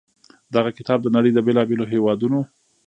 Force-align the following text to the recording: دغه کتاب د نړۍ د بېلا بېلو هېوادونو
دغه 0.55 0.69
کتاب 0.77 0.99
د 1.03 1.07
نړۍ 1.15 1.31
د 1.33 1.39
بېلا 1.45 1.63
بېلو 1.69 1.85
هېوادونو 1.93 2.39